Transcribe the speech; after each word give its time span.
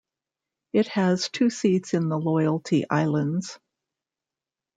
It 0.73 0.87
has 0.87 1.29
two 1.29 1.51
seats 1.51 1.93
in 1.93 2.09
the 2.09 2.17
Loyalty 2.17 2.89
Islands. 2.89 3.59